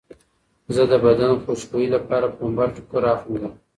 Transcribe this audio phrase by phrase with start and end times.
[0.75, 3.53] زه د بدن خوشبویۍ لپاره پنبه ټوکر اغوندم.